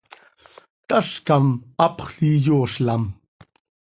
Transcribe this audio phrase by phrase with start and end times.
[0.87, 1.45] tazcam,
[1.79, 3.03] hapxöl iyoozlam.